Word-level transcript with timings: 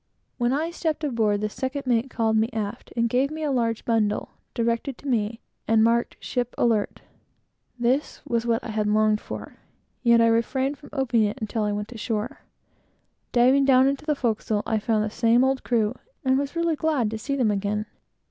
When 0.39 0.51
I 0.51 0.71
stepped 0.71 1.03
aboard, 1.03 1.41
the 1.41 1.49
second 1.51 1.85
mate 1.85 2.09
called 2.09 2.35
me 2.35 2.49
aft, 2.53 2.91
and 2.97 3.07
gave 3.07 3.29
me 3.29 3.43
a 3.43 3.51
large 3.51 3.85
bundle, 3.85 4.31
directed 4.55 4.97
to 4.97 5.07
me, 5.07 5.41
and 5.67 5.83
marked 5.83 6.17
"Ship 6.19 6.55
Alert." 6.57 7.01
This 7.77 8.19
was 8.25 8.43
what 8.47 8.63
I 8.63 8.69
had 8.69 8.87
longed 8.87 9.21
for, 9.21 9.57
yet 10.01 10.19
I 10.19 10.25
refrained 10.25 10.79
from 10.79 10.89
opening 10.91 11.27
it 11.27 11.37
until 11.39 11.61
I 11.65 11.71
went 11.71 11.91
ashore. 11.91 12.39
Diving 13.31 13.63
down 13.63 13.87
into 13.87 14.03
the 14.07 14.15
forecastle, 14.15 14.63
I 14.65 14.79
found 14.79 15.03
the 15.03 15.11
same 15.11 15.43
old 15.43 15.63
crew, 15.63 15.93
and 16.25 16.35
was 16.39 16.55
really 16.55 16.75
glad 16.75 17.11
to 17.11 17.19
see 17.19 17.35
them 17.35 17.51
again. 17.51 17.85